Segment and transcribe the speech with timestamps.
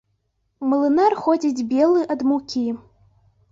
[0.71, 2.67] Млынар ходзіць белы ад мукі.